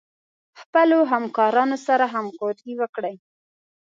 [0.61, 3.15] خپلو همکارانو سره همکاري وکړئ.